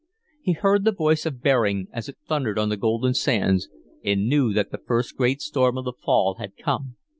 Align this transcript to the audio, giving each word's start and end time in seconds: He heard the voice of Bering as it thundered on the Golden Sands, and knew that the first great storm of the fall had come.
He 0.41 0.53
heard 0.53 0.83
the 0.83 0.91
voice 0.91 1.27
of 1.27 1.43
Bering 1.43 1.87
as 1.91 2.09
it 2.09 2.17
thundered 2.27 2.57
on 2.57 2.69
the 2.69 2.75
Golden 2.75 3.13
Sands, 3.13 3.69
and 4.03 4.27
knew 4.27 4.51
that 4.51 4.71
the 4.71 4.79
first 4.79 5.15
great 5.15 5.43
storm 5.43 5.77
of 5.77 5.85
the 5.85 5.93
fall 5.93 6.37
had 6.39 6.57
come. 6.57 6.95